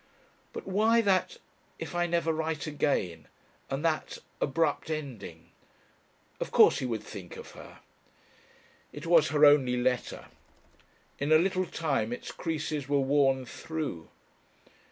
But 0.51 0.65
why 0.65 0.99
that 1.01 1.37
"If 1.77 1.93
I 1.93 2.07
never 2.07 2.33
write 2.33 2.65
again," 2.65 3.27
and 3.69 3.85
that 3.85 4.17
abrupt 4.41 4.89
ending? 4.89 5.51
Of 6.39 6.49
course 6.49 6.79
he 6.79 6.87
would 6.87 7.03
think 7.03 7.37
of 7.37 7.51
her. 7.51 7.81
It 8.91 9.05
was 9.05 9.27
her 9.27 9.45
only 9.45 9.77
letter. 9.77 10.25
In 11.19 11.31
a 11.31 11.37
little 11.37 11.67
time 11.67 12.11
its 12.11 12.31
creases 12.31 12.89
were 12.89 12.99
worn 12.99 13.45
through. 13.45 14.09